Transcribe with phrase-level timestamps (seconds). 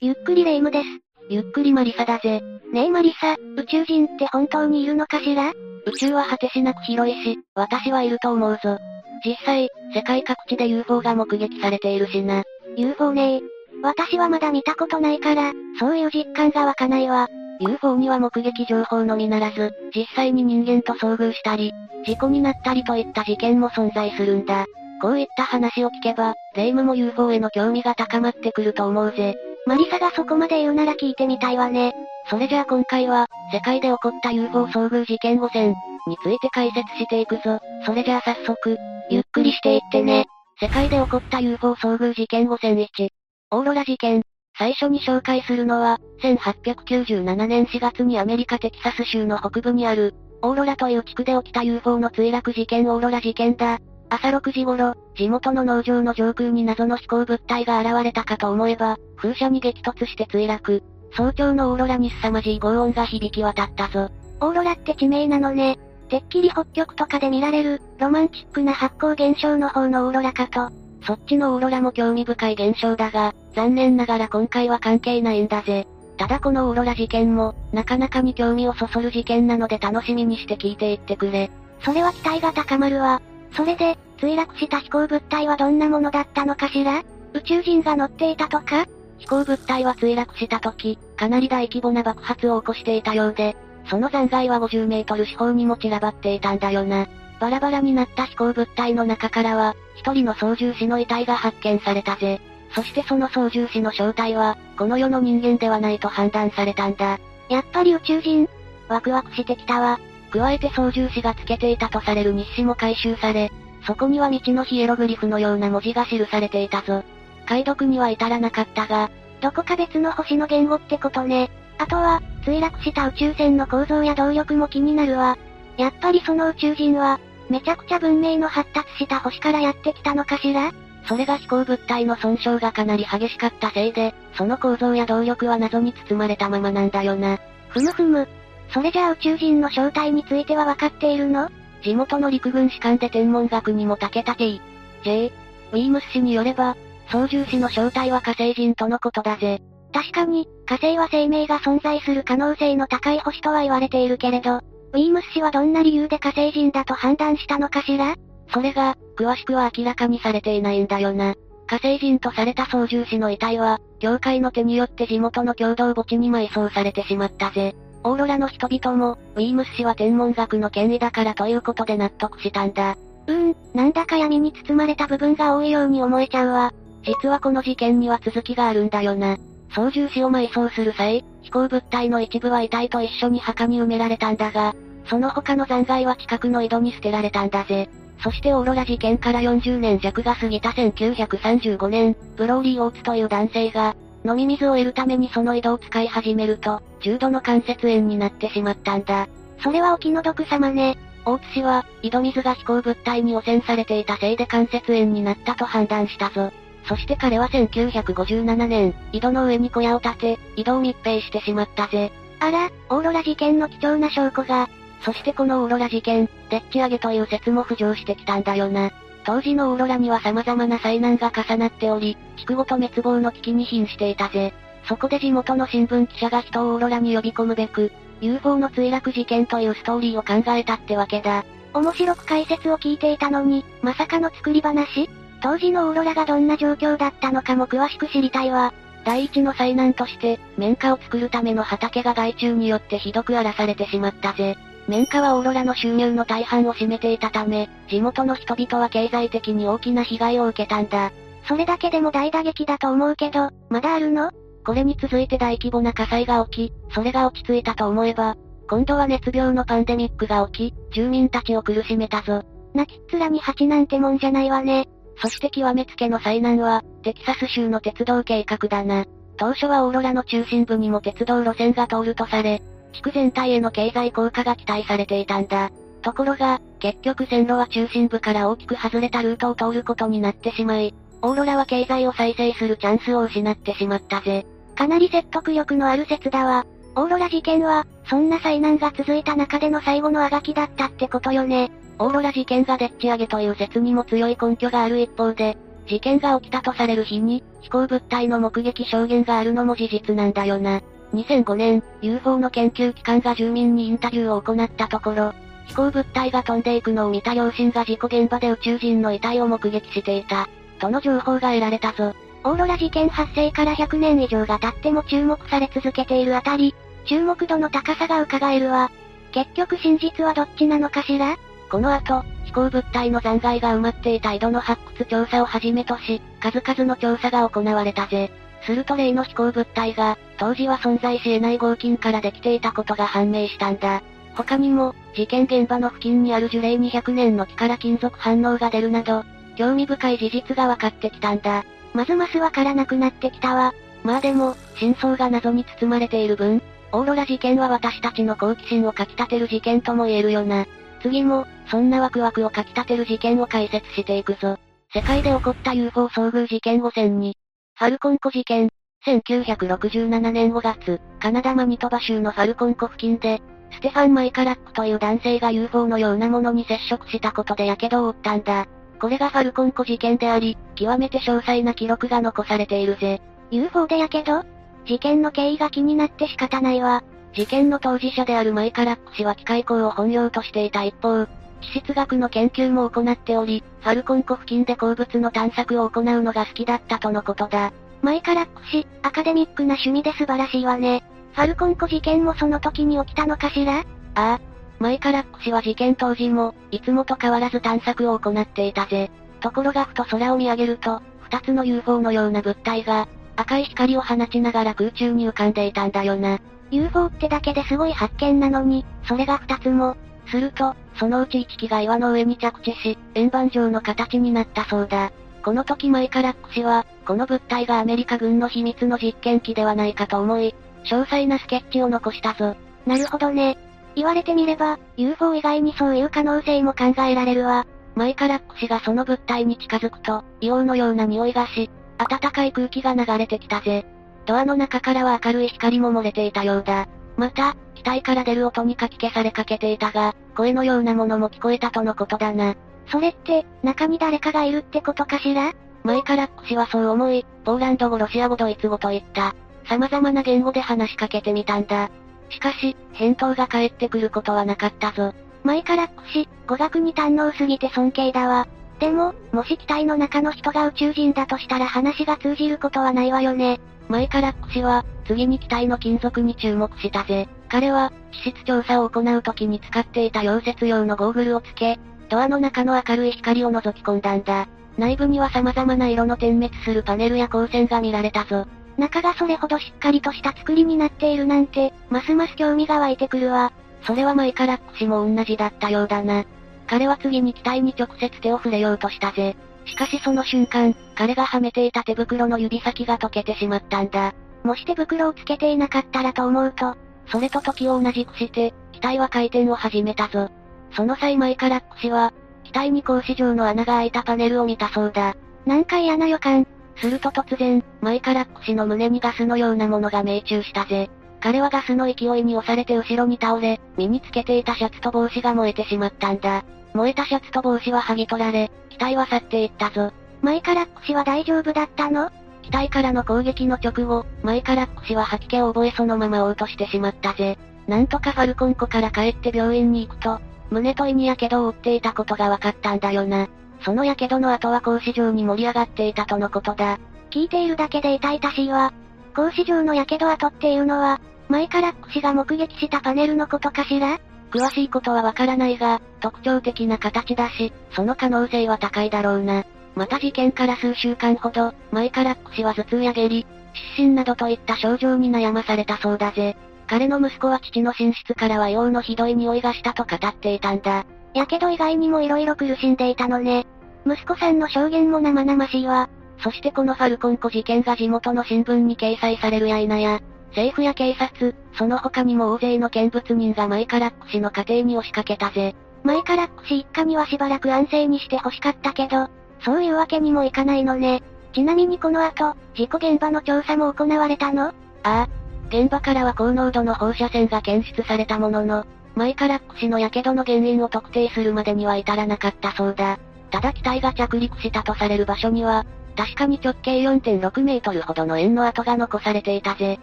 [0.00, 0.84] ゆっくりレ夢ムです。
[1.28, 2.40] ゆっくりマリサだぜ。
[2.72, 5.50] ねえマリサ、宇宙人って本当にいるのかしら？
[5.86, 8.78] 宇宙は果てしなく広いし、私はいると思うぞ。
[9.26, 12.44] 実際、世界各地で UFO が目撃されているしな。
[12.76, 13.40] UFO ね
[13.82, 17.26] 私はまだ見たことないから、そういう実感が湧かないわ。
[17.58, 21.72] UFO には目撃情報のみならず、実際に人間と遭遇したり、
[22.06, 24.64] 事故になったりといった事件も存在するんだ。
[25.02, 29.34] こういった話を聞けば、霊夢も UFO への興味が高まってくると思うぜ。
[29.68, 31.92] マリサがそこまで言うなら聞いてみたいわね。
[32.30, 35.74] それじゃあ今回は、世界で起こった UFO 遭遇事件5選
[36.06, 37.60] について解説していくぞ。
[37.84, 38.78] それじゃあ早速、
[39.10, 40.24] ゆっくりしていってね。
[40.58, 43.08] 世界で起こった UFO 遭遇事件5選1。
[43.50, 44.22] オーロラ事件。
[44.56, 53.78] 最初に紹介するのは、1897年4月にアメリカテキサス州の北部にある、オーロラという地区で起きた UFO の墜落事件オーロラ事件だ。
[54.10, 60.82] 朝6時頃、地元の農場の上空に謎の飛行物体が現れたかと思えば、風車に激突して墜落。
[61.12, 64.10] 早朝のオーロラに凄まじい轟音が響き渡ったぞ。
[64.40, 65.78] オーロラって地名なのね。
[66.08, 70.70] てっきり北極とかで見られる、ロマンチックな発光現象の方のオーロラかと。
[71.06, 75.86] そっちのオーロラも興味深い現象だが、残念ながら今回は関係ないんだぜ。
[76.16, 81.50] ただこのオーロラ事件も、なかなかに興味をそそる事件なので楽しみにして聞いていってくれ。
[81.84, 83.20] それは期待が高まるわ。
[83.58, 87.02] それで、墜落した飛行物体はどんなものだったのかしら？
[87.32, 88.86] 宇宙人が乗っていたとか？
[89.18, 93.56] 飛行物体は墜落した時、かなり大規模な爆発を起こしていたようで、
[93.90, 97.08] その残骸は50メートル四方にも散らばっていたんだよな。
[97.40, 102.40] バラバラになった飛行物体の中からは、一人の操縦士の遺体が発見されたぜ。
[102.76, 107.18] そしてその操縦士の正体は、この世の人間ではないと判断されたんだ。
[107.48, 108.48] やっぱり宇宙人？
[108.88, 109.98] ワクワクしてきたわ。
[110.28, 113.50] 加えて操縦士がつけていたとされる日誌も回収され、
[113.86, 117.02] そこには道のヒエログリフのような文字が記されていたぞ。
[117.46, 121.50] 解読には至らなかったが、どこか別の星の言語ってことね。
[121.78, 125.38] あとは、墜落した宇宙船の構造や動力も気になるわ。
[125.76, 130.72] やっぱりその宇宙人は、めちゃくちゃ文明の発達した星からやってきたのかしら？
[131.06, 137.38] それが飛行物体の損傷がかなり激しかったせいで、その構造や動力は謎に包まれたままなんだよな。
[137.68, 138.28] ふむふむ。
[138.72, 141.50] それじゃあ宇宙人の正体については分かっているの？
[141.82, 144.60] 地元の陸軍士官で天文学にも長けた J。
[145.04, 145.32] J。
[145.72, 146.76] ウィームス氏によれば、
[147.10, 149.62] 操縦士の正体は火星人とのことだぜ。
[149.92, 158.16] 確かに、火星は生命が存在する可能性の高い星とは言われているけれど、ウィームス氏はどんな理由で火星人だと判断したのかしら？
[158.52, 161.34] それが、詳しくは明らかにされていないんだよな。
[161.66, 167.74] 火星人とされた操縦士の遺体は、教会の手によって地元の共同墓地に埋葬されてしまったぜ。
[168.04, 172.96] オーロラの人々も、ウィームス氏は天文学の権威だからということで納得したんだ。
[173.26, 176.72] うーん、なんだか闇に包まれた部分が多いように思えちゃうわ。
[177.04, 179.36] 実はこの事件には続きがあるんだよな。
[179.74, 184.74] 操縦士を埋葬する際、飛行物体の一部は遺体と一緒に墓に埋められたんだが、
[185.06, 187.88] その他の残骸は近くの井戸に捨てられたんだぜ。
[188.22, 193.94] そしてオーロラ事件から40年弱が過ぎた1935年、ブローリー・オーツという男性が、
[194.28, 199.26] 飲み水を得るためにその井戸を使い始めると、重度の関節炎になってしまったんだ。
[199.62, 200.98] それはお気の毒様ね。
[201.24, 206.52] 大津氏は、井戸水が飛行物体に汚染されていたせいで関節炎になったと判断したぞ。
[206.84, 212.12] そして彼は1957年、井戸の上に小屋を建て、井戸を密閉してしまったぜ。
[212.40, 214.68] あら、オーロラ事件の貴重な証拠が。
[215.02, 218.90] そしてこのオーロラ事件、でっち上げという説も浮上してきたんだよな。
[219.24, 224.54] 当時のオーロラには様々な災難が重なっており、地区ごと滅亡の危機に瀕していたぜ。
[224.88, 231.44] そこで地元の新聞記者が人をオーロラに呼び込むべく、UFO の墜落事件というストーリーを考えたってわけだ。
[231.74, 235.10] 面白く解説を聞いていたのに、まさかの作り話？
[235.40, 238.72] 当時のオーロラがどんな状況だったのかも詳しく知りたいわ。
[239.04, 244.56] 第一の災難として、綿花を作るための畑が害虫によってひどく荒らされてしまったぜ。
[244.88, 251.12] 綿花はオーロラの収入の大半を占めていたため、地元の人々は経済的に大きな被害を受けたんだ。
[251.46, 254.30] それだけでも大打撃だと思うけど、まだあるの？
[254.64, 258.36] これに続いて大規模な火災が起き、それが落ち着いたと思えば、
[258.68, 262.42] 今度は熱病のパンデミックが起き、住民たちを苦しめたぞ。
[262.74, 264.88] 泣きっ面に蜂なんてもんじゃないわね。
[265.16, 269.04] そして極めつけの災難は、テキサス州の鉄道計画だな。
[269.36, 272.62] 当初はオーロラの中心部にも鉄道路線が通るとされ、
[272.92, 275.70] 地区全体への経済効果が期待されていたんだ。
[276.02, 284.46] ところが、結局線路は中心部から大きく外れたルートを通ることになってしまい、オーロラは経済を再生するチャンスを失ってしまったぜ。
[284.76, 286.64] かなり説得力のある説だわ。
[286.94, 291.70] オーロラ事件は、そんな災難が続いた中での最後のあがきだったってことよね。
[291.98, 295.56] オーロラ事件がでっち上げという説にも強い根拠がある一方で、
[295.88, 300.80] 事件が起きたとされる日に、飛行物体の目撃証言があるのも事実なんだよな。
[301.14, 305.32] 2005年、UFO の研究機関が住民にインタビューを行ったところ、
[305.66, 310.48] 飛行物体が飛んでいくのを見た両親が事故現場で宇宙人の遺体を目撃していた。
[310.78, 312.14] との情報が得られたぞ。
[312.44, 316.74] オーロラ事件発生から100年以上が経っても注目され続けているあたり、
[317.06, 318.90] 注目度の高さが伺えるわ。
[319.32, 321.36] 結局真実はどっちなのかしら？
[321.70, 328.30] この後、飛行物体の残骸が埋まっていた井戸の発掘調査をはじめとし、数々の調査が行われたぜ。
[328.68, 334.02] すると例の飛行物体が、当時は存在し得ない合金からできていたことが判明したんだ。
[334.34, 339.24] 他にも、事件現場の付近にある樹齢200年の木から金属反応が出るなど、
[339.56, 341.64] 興味深い事実が分かってきたんだ。
[341.94, 343.72] ますますわからなくなってきたわ。
[344.04, 346.60] まあでも、真相が謎に包まれている分、
[346.92, 350.66] オーロラ事件は私たちの好奇心をかき立てる事件とも言えるよな。
[351.00, 354.58] 次も、そんなワクワクをかき立てる事件を解説していくぞ。
[354.92, 357.32] 世界で起こった UFO 遭遇事件5002。
[357.78, 358.70] ファルコン湖事件。
[359.06, 363.40] 1967年5月、カナダマニトバ州のファルコン湖付近で、
[363.70, 368.66] ステファン・マイカラックという男性が UFO のようなものに接触したことで火傷を負ったんだ。
[369.00, 373.22] これがファルコン湖事件であり、極めて詳細な記録が残されているぜ。
[373.52, 374.42] UFO で火傷
[374.84, 377.04] 事件の経緯が気になって仕方ないわ。
[377.32, 381.28] 事件の当事者であるマイカラック氏は機械工を本業としていた一方、
[381.60, 387.72] 地質学の研究も行っており、ファルコン湖付近で鉱物の探索を行うのが好きだったとのことだ。
[388.02, 391.02] マイカラック氏、アカデミックな趣味で素晴らしいわね。
[391.32, 393.80] ファルコン湖事件もその時に起きたのかしら？
[393.80, 393.84] あ
[394.14, 394.40] あ。
[394.78, 399.10] マイカラック氏は事件当時も、いつもと変わらず探索を行っていたぜ。
[399.40, 406.38] ところがふと空を見上げると、二つの UFO のような物体が、赤い光を放ちながら空中に浮かんでいたんだよな。
[406.70, 409.96] UFO ってだけですごい発見なのに、それが二つも。
[410.28, 415.12] すると、そのうち一機が岩の上に着地し、円盤状の形になったそうだ。
[415.42, 420.54] この時マイカラック氏は、この物体がアメリカ軍の秘密の実験機ではないかと思い、
[420.84, 422.56] 詳細なスケッチを残したぞ。
[422.86, 423.58] なるほどね。
[423.94, 427.66] 言われてみれば、UFO 以外にそういう可能性も考えられるわ。
[427.94, 433.86] マイカラック氏がその物体に近づくと、硫黄のような匂いがし、暖かい空気が流れてきたぜ。
[434.26, 436.86] ドアの中からは明るい光も漏れていたようだ。
[437.18, 442.54] また、機体から出る音にかき消されかけていたが、声のようなものも聞こえたとのことだな。
[442.86, 445.52] それって、中に誰かがいるってことかしら？
[445.82, 449.34] マイカラック氏はそう思い、ポーランド語ロシア語ドイツ語といった、
[449.68, 451.90] 様々な言語で話しかけてみたんだ。
[452.30, 455.12] しかし、返答が返ってくることはなかったぞ。
[455.42, 458.46] マイカラック氏、語学に堪能すぎて尊敬だわ。
[458.78, 463.60] でも、もし機体の中の人が宇宙人だとしたら話が通じることはないわよね。
[463.88, 467.28] マイカラック氏は、次に機体の金属に注目したぜ。
[467.48, 471.78] 彼は、地質調査を行う時に使っていた溶接用のゴーグルをつけ、
[472.08, 474.46] ドアの中の明るい光を覗き込んだんだ。
[474.76, 478.46] 内部には様々な色の点滅するパネルや光線が見られたぞ。
[478.76, 483.52] 中がそれほどしっかりとした作りになっているなんて、ますます興味が湧いてくるわ。
[483.82, 486.24] それはマイカラック氏も同じだったようだな。
[486.68, 489.36] 彼は次に機体に直接手を触れようとしたぜ。
[489.64, 494.14] しかしその瞬間、彼がはめていた手袋の指先が溶けてしまったんだ。
[494.44, 496.76] もし手袋をつけていなかったらと思うと、
[497.06, 500.30] それと時を同じくして、機体は回転を始めたぞ。
[500.72, 502.12] その際マイカラック氏は、
[502.44, 505.16] 機体に格子状の穴が開いたパネルを見たそうだ。
[505.46, 506.46] なんか嫌な予感。
[506.76, 510.90] すると突然、マイカラック氏の胸にガスのようなものが命中したぜ。
[511.20, 516.44] 彼はガスの勢いに押されて後ろに倒れ、身につけていたシャツと帽子が燃えてしまったんだ。
[516.78, 519.92] 燃えたシャツと帽子は剥ぎ取られ、機体は去っていったぞ。
[520.22, 522.12] マイカラック氏は大丈夫だったの？
[522.42, 527.36] 機体からの攻撃の直後、マイカラック氏は吐き気を覚えそのまま嘔吐してしまったぜ。
[527.66, 530.20] なんとかファルコン湖から帰って病院に行くと、
[530.50, 533.26] 胸と胃に火傷を負っていたことが分かったんだよな。
[533.62, 536.78] その火傷の後は格子状に盛り上がっていたとのことだ。
[537.10, 538.72] 聞いているだけで痛々しいわ。
[539.14, 543.98] 格子状の火傷跡っていうのは、マイカラック氏が目撃したパネルのことかしら？
[544.30, 549.44] 詳しいことはわからないが、特徴的な形だし、その可能性は高いだろうな。
[549.74, 556.36] また事件から数週間ほど、マイカラック氏は頭痛や下痢、失神などといった症状に悩まされたそうだぜ。
[556.66, 560.84] 彼の息子は父の寝室からは硫黄のひどい匂いがしたと語っていたんだ。
[561.14, 563.46] やけど以外にも色々苦しんでいたのね。
[563.86, 565.88] 息子さんの証言も生々しいわ。
[566.22, 575.54] そしてこのファルコン湖事件が地元の新聞に掲載されるや否や、政府や警察、その他にも大勢の見物人がマイカラック氏の家庭に押しかけたぜ。
[575.82, 579.08] マイカラック氏一家にはしばらく安静にして欲しかったけど、
[579.44, 581.02] そういうわけにもいかないのね。
[581.32, 584.48] ちなみにこの後、事故現場の調査も行われたの？
[584.48, 585.08] ああ。
[585.48, 592.98] 現場からは高濃度の放射線が検出されたものの、マイカラック氏の火傷の原因を特定するまでには至らなかったそうだ。
[593.30, 595.64] ただ機体が着陸したとされる場所には、
[595.96, 599.78] 確かに直径4.6メートルほどの円の跡が残されていたぜ。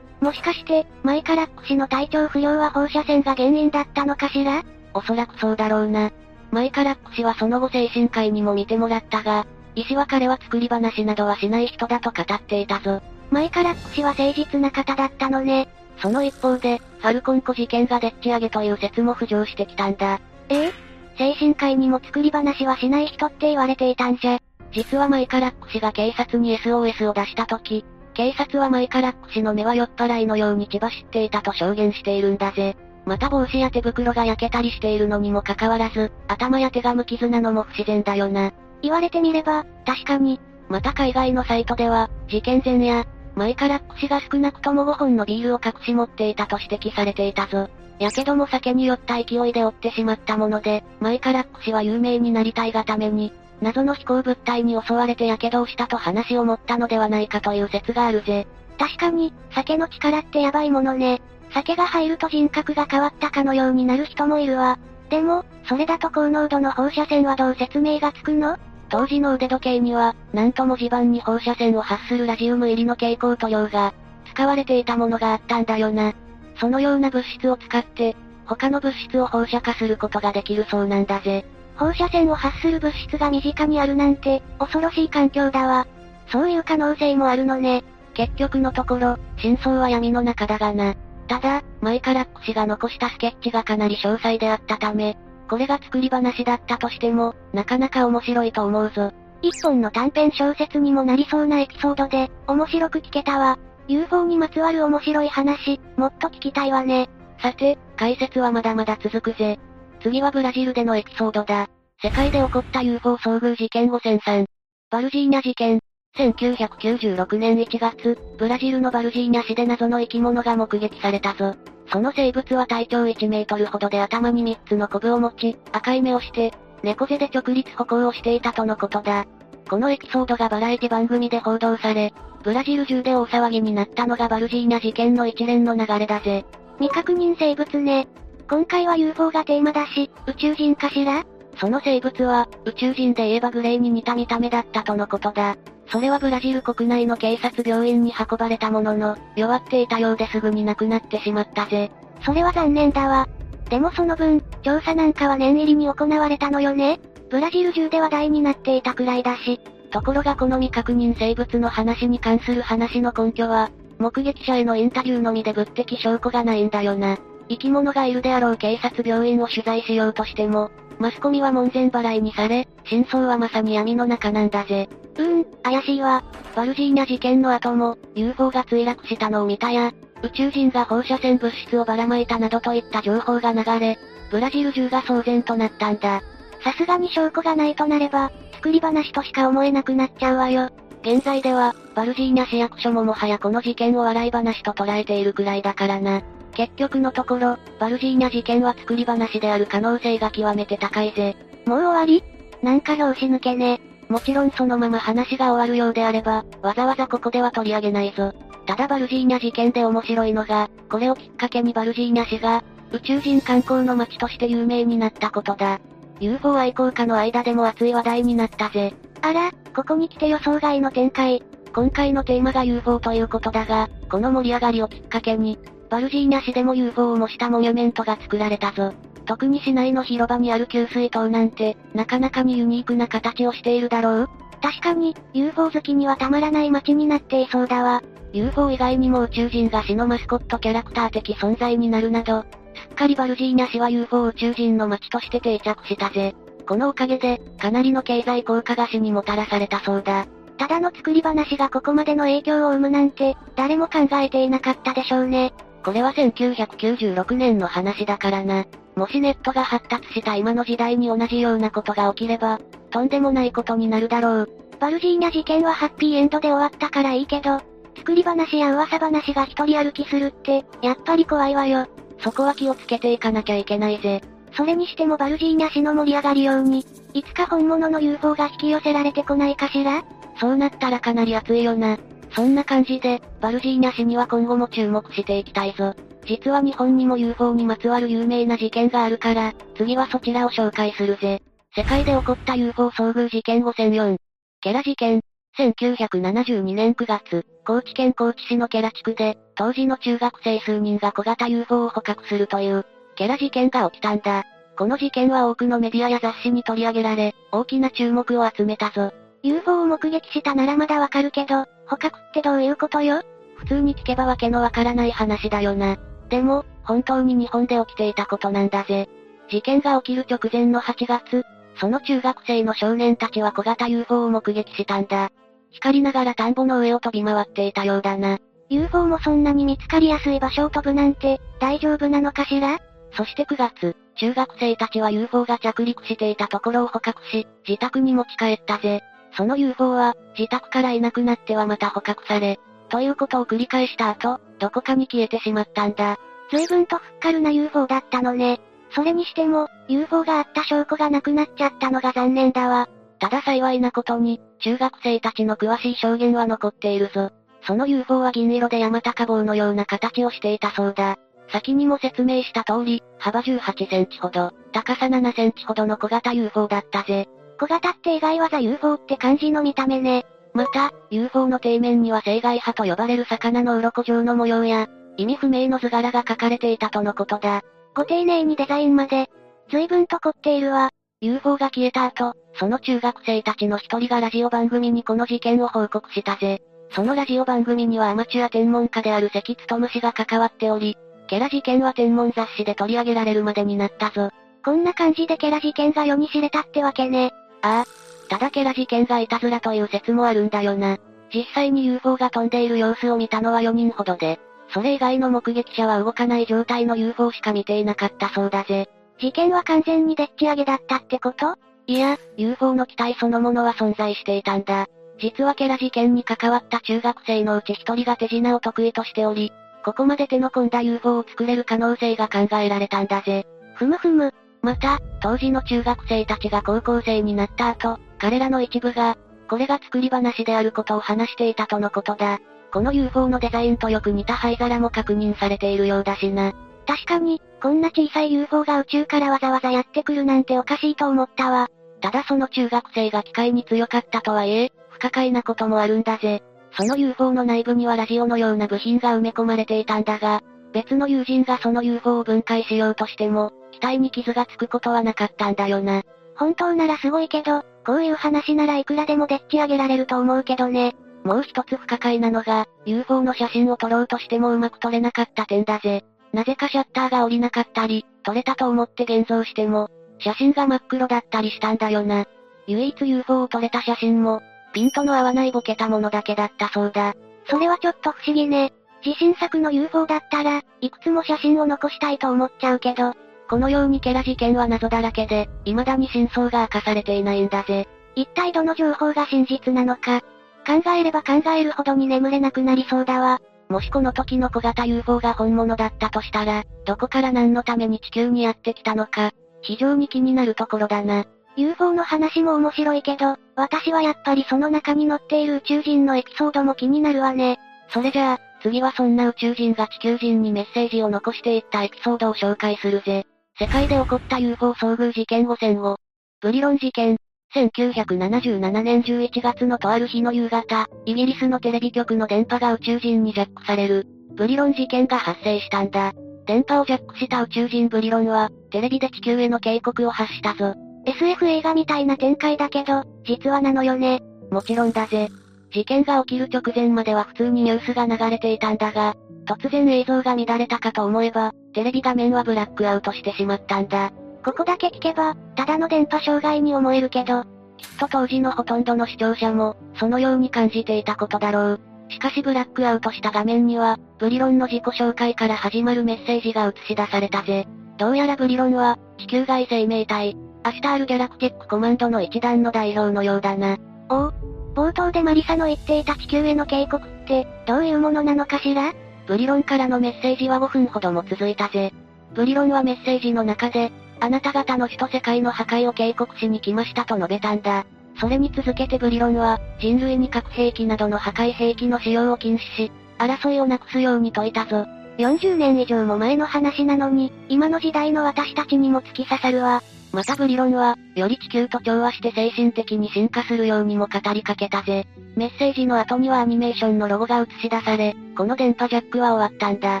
[0.20, 4.62] もしかして、マイカラック氏の体調不良は放射線が原因だったのかしら？
[4.92, 6.10] おそらくそうだろうな。
[6.50, 9.46] マイカラック氏はその後精神科医にも見てもらったが、
[9.76, 13.00] 医師は彼は作り話などはしない人だと語っていたぞ。
[13.30, 15.68] マイカラック氏は誠実な方だったのね。
[16.02, 20.20] その一方で、ファルコン湖事件がでっち上げという説も浮上してきたんだ。
[20.48, 20.72] ええ？
[21.16, 24.38] 精神科医にも作り話はしない人って言われていたんじゃ。
[24.72, 27.84] 実はマイカラック氏が警察に SOS を出した時、
[28.14, 32.76] 警察はマイカラック氏の目は酔っ払いのように血走っていたと証言しているんだぜ。
[33.06, 38.52] また帽子や手袋が焼けたりしているのにもかかわらず、頭や手が無傷なのも不自然だよな。
[38.82, 40.40] 言われてみれば、確かに。
[40.68, 47.68] また海外のサイトでは、事件前夜、マイカラック氏が少なくとも5本のビールを隠し持っていたと指摘されていたぞ。
[47.98, 58.46] やけども酒に酔った勢いで追ってしまったもので、マイカラック氏は有名になりたいがために、謎の飛行物体に襲われて火傷をしたと話を持ったのではないかという説があるぜ。
[58.78, 61.20] 確かに、酒の力ってやばいものね。
[61.52, 64.78] 酒が入ると人格が変わったかのようになる人もいるわ。
[65.10, 68.56] でも、それだと高濃度の放射線はどう説明がつくの？
[68.88, 73.92] 当時の腕時計には、なんと文字盤に放射線を発するラジウム入りの蛍光塗料が、
[74.32, 76.12] 使われていたものがあったんだよな。
[76.58, 81.44] そのような物質を使って、他の物質を放射化することができるそうなんだぜ。
[81.80, 85.86] 放射線を発する物質が身近にあるなんて、恐ろしい環境だわ。
[86.30, 87.84] そういう可能性もあるのね。
[88.12, 90.94] 結局のところ、真相は闇の中だがな。
[91.26, 95.16] ただ、マイカラック氏が残したスケッチがかなり詳細であったため、
[95.48, 99.12] これが作り話だったとしても、なかなか面白いと思うぞ。
[99.40, 103.58] 一本の短編小説にもなりそうなエピソードで、面白く聞けたわ。
[103.88, 107.08] UFO にまつわる面白い話、もっと聞きたいわね。
[107.40, 109.58] さて、解説はまだまだ続くぜ。
[110.02, 111.68] 次はブラジルでのエピソードだ。
[112.02, 114.46] 世界で起こった UFO 遭遇事件5003。
[114.90, 115.80] バルジーニャ事件。
[116.16, 121.54] 1996年1月、ブラジルのバルジーニャ市で謎の生き物が目撃されたぞ。
[121.92, 126.52] その生物は体長1メートルほどで頭に3つのコブを持ち、赤い目をして、
[126.82, 129.26] 猫背で直立歩行をしていたとのことだ。
[129.68, 136.46] このエピソードがバラエティ番組で報道され、ブラジル中で大騒ぎになったのがバルジーニャ事件の一連の流れだぜ。
[136.78, 138.08] 未確認生物ね。
[138.50, 141.24] 今回は UFO がテーマだし、宇宙人かしら？
[141.60, 145.56] その生物は、宇宙人で言えばグレーに似た見た目だったとのことだ。
[145.86, 151.92] それはブラジル国内の警察病院に運ばれたものの、弱っていたようですぐに亡くなってしまったぜ。
[152.24, 153.28] それは残念だわ。
[153.68, 156.98] でもその分、調査なんかは念入りに行われたのよね
[157.30, 159.60] ブラジル中で話題になっていたくらいだし。
[159.92, 167.16] ところがこの未確認生物の話に関する話の根拠は、目撃者へのインタビューのみで物的証拠がないんだよな。
[167.50, 174.88] 生き物がいるであろう警察病院を取材しようとしても、マスコミは門前払いにされ、真相はまさに闇の中なんだぜ。
[175.16, 176.22] うーん、怪しいわ。
[176.54, 179.92] バルジーニャ事件の後も、UFO が墜落したのを見たや、
[180.22, 183.98] 宇宙人が放射線物質をばらまいたなどといった情報が流れ、
[184.30, 186.22] ブラジル中が騒然となったんだ。
[186.62, 190.70] さすがに証拠がないとなれば、作り話としか思えなくなっちゃうわよ。
[191.02, 196.22] 現在では、バルジーニャ市役所ももはやこの事件を笑い話と捉えているくらいだからな。
[196.60, 201.34] 結局のところ、バルジーニャ事件は作り話である可能性が極めて高いぜ。
[201.64, 202.22] もう終わり？
[202.62, 203.80] なんか拍子抜けね。
[204.10, 208.34] もちろんそのまま話が終わるようであれば、わざわざここでは取り上げないぞ。
[208.66, 212.62] ただバルジーニャ事件で面白いのが、これをきっかけにバルジーニャ市が、
[212.92, 215.80] 宇宙人観光の街として有名になったことだ。
[216.20, 218.92] UFO 愛好家の間でも熱い話題になったぜ。
[219.22, 221.42] あら、ここに来て予想外の展開。
[221.74, 225.58] 今回のテーマが UFO ということだが、この盛り上がりをきっかけに、
[225.90, 228.94] バルジーニャ市でも UFO を模したモニュメントが作られたぞ。
[229.26, 234.28] 特に市内の広場にある給水塔なんて、なかなかにユニークな形をしているだろう？
[234.62, 238.02] 確かに、UFO 好きにはたまらない街になっていそうだわ。
[238.32, 242.46] UFO 以外にも宇宙人が市のマスコットキャラクター的存在になるなど、す
[242.92, 246.36] っかりバルジーニャ市は UFO 宇宙人の街として定着したぜ。
[246.68, 250.26] このおかげで、かなりの経済効果が市にもたらされたそうだ。
[250.56, 255.52] ただの作り話がここまでの影響を生むなんて、誰も考えていなかったでしょうね。
[255.84, 258.64] これは1996年の話だからな。
[258.96, 262.60] もしネットが発達した今の時代に同じようなことが起きれば、
[262.90, 264.50] とんでもないことになるだろう。
[264.78, 267.60] バルジーニャ事件はハッピーエンドで終わったからいいけど、
[267.96, 271.86] 作り話や噂話が一人歩きするって、やっぱり怖いわよ。
[272.18, 274.20] そこは気をつけていかなきゃいけないぜ。
[274.52, 276.84] それにしてもバルジーニャ市の盛り上がりように、
[277.14, 280.02] いつか本物の UFO が引き寄せられてこないかしら？
[280.38, 281.98] そうなったらかなり熱いよな。
[282.32, 285.94] そんな感じで、バルジーニャ市には今後も注目していきたいぞ。
[286.26, 291.42] 実は日本にも UFO にまつわる有名な事件があるから、次はそちらを紹介するぜ。
[291.74, 294.16] 世界で起こった UFO 遭遇事件5004。
[294.60, 295.20] ケラ事件。
[295.58, 304.44] 1972年9月、高知県高知市のケラ地区で、当時の中学生数人が小型 UFO を捕獲するという、ケラ事件が起きたんだ。
[304.78, 309.12] この事件は多くのメディアや雑誌に取り上げられ、大きな注目を集めたぞ。
[309.42, 313.22] UFO を目撃したならまだわかるけど、捕獲ってどういうことよ？
[313.56, 315.98] 普通に聞けばわけのわからない話だよな。
[316.28, 319.08] でも、本当に日本で起きていたことなんだぜ。
[319.50, 321.44] 事件が起きる直前の8月、
[321.76, 325.30] その中学生の少年たちは小型 UFO を目撃したんだ。
[325.70, 328.38] 光りながら田んぼの上を飛び回っていたようだな。
[328.68, 332.78] UFO もそんなに見つかりやすい場所を飛ぶなんて、大丈夫なのかしら？
[333.12, 339.02] そして9月、中学生たちは UFO が着陸していたところを捕獲し、自宅に持ち帰ったぜ。
[339.40, 346.18] その UFO は、自宅からいなくなってはまた捕獲され、ということを繰り返した後、どこかに消えてしまったんだ。
[346.50, 348.60] 随分とふっかるな UFO だったのね。
[348.90, 352.90] それにしても、UFO があった証拠がなくなっちゃったのが残念だわ。
[353.18, 357.30] ただ幸いなことに、中学生たちの詳しい証言は残っているぞ。
[357.62, 361.16] その UFO は銀色で山高帽のような形をしていたそうだ。
[361.48, 367.26] 先にも説明した通り、幅18センチほど、高さ7センチほどの小型 UFO だったぜ。
[367.60, 370.24] 小型って意外技 UFO って感じの見た目ね。
[370.54, 374.88] また、UFO の底面には青外波と呼ばれる魚の鱗状の模様や、
[375.18, 377.60] 意味不明の図柄が書かれていたとのことだ。
[377.94, 379.28] ご丁寧にデザインまで。
[379.70, 380.88] 随分と凝っているわ。
[381.20, 386.62] UFO が消えた後、その中学生たちの一人がラジオ番組にこの事件を報告したぜ。
[386.92, 390.96] そのラジオ番組にはアマチュア天文家である関勤氏が関わっており、
[391.28, 394.30] ケラ事件は天文雑誌で取り上げられるまでになったぞ。
[394.64, 397.32] こんな感じでケラ事件が世に知れたってわけね。
[397.62, 397.84] ああ。
[398.28, 400.98] ただケラ事件がいたずらという説もあるんだよな。
[401.34, 404.38] 実際に UFO が飛んでいる様子を見たのは4人ほどで、
[404.72, 408.88] それ以外の目撃者は動かない状態の UFO しか見ていなかったそうだぜ。
[409.18, 411.56] 事件は完全にでっち上げだったってこと？
[411.86, 414.86] いや、UFO の機体そのものは存在していたんだ。
[415.18, 419.52] 実はケラ事件に関わった中学生のうち一人が手品を得意としており、
[419.84, 423.44] ここまで手の込んだ UFO を作れる可能性が考えられたんだぜ。
[423.74, 424.32] ふむふむ。
[424.62, 429.16] また、当時の中学生たちが高校生になった後、彼らの一部が、
[429.48, 432.38] これが作り話であることを話していたとのことだ。
[432.72, 436.52] この UFO のデザインとよく似た灰皿も確認されているようだしな。
[436.86, 441.68] 確かに、こんな小さい UFO が宇宙からわざわざやってくるなんておかしいと思ったわ。
[442.00, 446.42] ただその中学生が機械に強かったとはいえ、不可解なこともあるんだぜ。
[446.72, 450.42] その UFO の内部にはラジオのような部品が埋め込まれていたんだが、
[450.72, 456.02] 別の友人がその UFO を分解しようとしても、機体に傷がつくことはなかったんだよな。
[456.36, 460.94] 本当ならすごいけど、こういう話ならいくらでもでっち上げられると思うけどね。
[461.24, 466.04] もう一つ不可解なのが、UFO の写真を撮ろうとしてもうまく撮れなかった点だぜ。
[466.32, 472.26] なぜかシャッターが降りなかったり、撮れたと思って現像しても、写真が真っ黒だったりしたんだよな。
[472.66, 474.40] 唯一 UFO を撮れた写真も、
[474.72, 477.14] ピントの合わないボケたものだけだったそうだ。
[477.48, 478.72] それはちょっと不思議ね。
[479.04, 483.14] 自信作の UFO だったら、いくつも写真を残したいと思っちゃうけど、
[483.50, 487.88] このようにケラ事件は謎だらけで、未だに真相が明かされていないんだぜ。
[488.14, 490.20] 一体どの情報が真実なのか。
[490.64, 493.40] 考えれば考えるほどに眠れなくなりそうだわ。
[493.68, 499.32] もしこの時の小型 UFO が本物だったとしたら、どこから何のために地球にやってきたのか、
[499.62, 501.24] 非常に気になるところだな。
[501.56, 507.58] UFO の話も面白いけど、私はやっぱりその中に乗っている宇宙人のエピソードも気になるわね。
[507.88, 513.26] それじゃあ、次はそんな宇宙人が地球人にメッセージを残していったエピソードを紹介するぜ。
[513.60, 515.96] 世界で起こった UFO 遭遇事件5005。
[516.40, 517.18] ブリロン事件。
[517.54, 526.14] 1977年11月のとある日の夕方、イギリスのテレビ局の電波が宇宙人にジャックされる、ブリロン事件が発生したんだ。
[526.46, 530.72] 電波をジャックした宇宙人ブリロンは、テレビで地球への警告を発したぞ。
[531.04, 534.22] SF 映画みたいな展開だけど、実はなのよね。
[534.50, 535.28] もちろんだぜ。
[535.72, 539.14] 事件が起きる直前までは普通にニュースが流れていたんだが、
[539.46, 544.10] 突然映像が乱れたかと思えば、テレビ画面はブラックアウトしてしまったんだ。
[544.44, 551.80] ここだけ聞けば、ただの電波障害に思えるけど、きっと当時のほとんどの視聴者も、そのように感じていたことだろう。
[552.08, 557.66] しかしブラックアウトした画面には、ブリロンの自己紹介から始まるメッセージが映し出されたぜ。
[557.98, 563.76] どうやらブリロンは、地球外生命体、アスタールギャラクティックコマンドの一団の代表のようだな。
[564.08, 564.32] おお、
[564.74, 568.92] 冒頭でマリサの言っていた地球への警告って、どういうものなのかしら？
[569.26, 571.92] ブリロンからのメッセージは5分ほども続いたぜ。
[572.34, 577.86] ブリロンはメッセージの中で、あなた方の首都世界の破壊を警告しに来ましたと述べたんだ。
[578.20, 584.86] それに続けてブリロンは、人類に核兵器などの破壊兵器の使用を禁止し、争いをなくすように説いたぞ。
[585.18, 589.82] 40年以上も前の話なのに、今の時代の私たちにも突き刺さるわ。
[590.12, 595.06] またブリロンは、より地球と調和して精神的に進化するようにも語りかけたぜ。
[595.36, 600.00] メッセージの後にはアニメーションのロゴが映し出され、この電波ジャックは終わったんだ。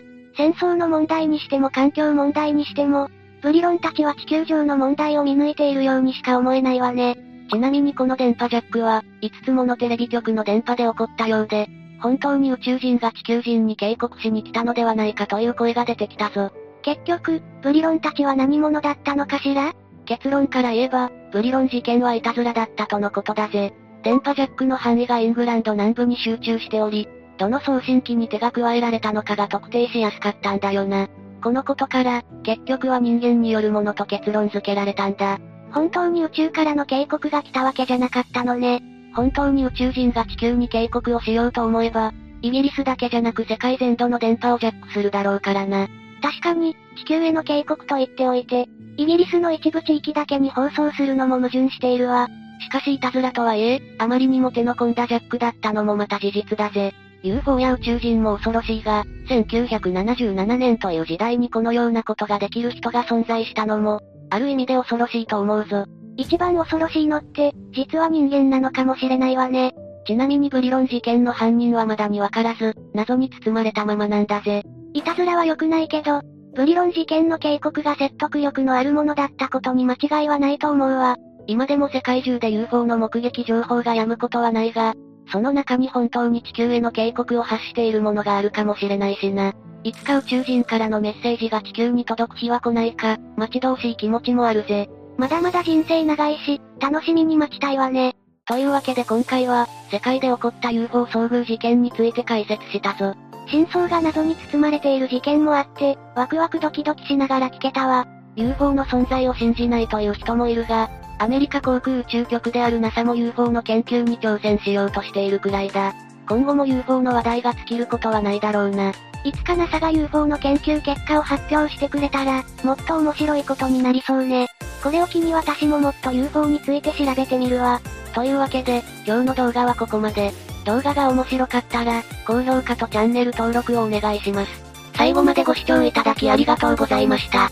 [0.36, 3.08] 戦争の問題にしても環境問題にしても、
[3.42, 7.16] ブリロンたちは地球上の問題を見抜いているようにしか思えないわね。
[7.50, 11.68] ちなみにこの電波ジャックは、5つものテレビ局の電波で起こったようで、
[12.00, 16.50] 本当に宇宙人が地球人に警告しに来たのではないかという声が出てきたぞ。
[16.82, 19.72] 結局、ブリロンたちは何者だったのかしら？
[20.10, 23.72] 結論から言えば、ブリロン事件はいたずらだったとのことだぜ。
[24.02, 31.06] 電波ジャックの範囲がイングランド南部に集中しており、どの送信機に手が加えられたのかが特定しやすかったんだよな。
[31.44, 35.38] このことから、結局は人間によるものと結論付けられたんだ。
[35.70, 38.82] 本当に宇宙からの警告が来たわけじゃなかったのね。
[39.14, 45.86] 本当に宇宙人が地球に警告をしようと思えば、イギリスだけじゃなく世界全土の電波をジャックするだろうからな。
[46.20, 52.28] 確かに、地球への警告と言っておいて、イギリスの一部地域だけに放送するのも矛盾しているわ。
[52.60, 56.92] しかしいたずらとはいえ、あまりにも手の込んだジャックだったのもまた事実だぜ。
[57.22, 65.86] UFO や宇宙人も恐ろしいが、1977年という時代にこのようなことができる人が存在したのも、ある意味で恐ろしいと思うぞ。
[66.16, 69.74] 一番恐ろしいのって、実は人間なのかもしれないわね。
[70.06, 74.64] ちなみにブリロン事件の犯人はまだにわからず、謎に包まれたままなんだぜ。
[74.92, 76.22] いたずらは良くないけど、
[76.54, 81.16] ブリロン事件の警告が説得力のあるものだったことに間違いはないと思うわ。
[81.46, 84.94] 今でも世界中で UFO の目撃情報が止むことはないが、
[85.32, 89.52] その中に本当に地球への警告を発しているものがあるかもしれないしな。
[89.82, 94.88] いつか宇宙人からのメッセージが地球に届く日は来ないか、待ち遠しい気持ちもあるぜ。
[95.16, 98.16] まだまだ人生長いし、楽しみに待ちたいわね。
[98.46, 103.14] というわけで今回は、世界で起こった UFO 遭遇事件について解説したぞ。
[103.48, 108.06] 真相が謎に包まれている事件もあって、ワクワクドキドキしながら聞けたわ。
[108.36, 115.94] UFO の存在を信じないという人もいるが、アメリカ航空宇宙局である NASA も UFO の研究に挑戦しようとしているくらいだ。
[116.28, 118.92] 今後も UFO の話題が尽きることはないだろうな。
[119.24, 124.46] いつか NASA が UFO の研究結果を発表してくれたら、もっと面白いことになりそうね。
[124.82, 127.80] これを機に私ももっと UFO について調べてみるわ。
[128.14, 130.32] というわけで、今日の動画はここまで。
[130.64, 134.70] 動画が面白かったら、高評価とチャンネル登録をお願いします。
[134.94, 137.50] 最後までご視聴いただきありがとうございました。